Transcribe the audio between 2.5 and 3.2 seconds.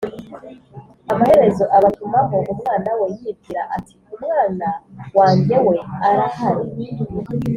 umwana we